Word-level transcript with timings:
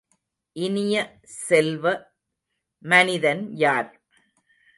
இனிய 0.55 0.95
செல்வ, 1.47 1.83
மனிதன் 2.85 3.43
யார்? 3.55 3.91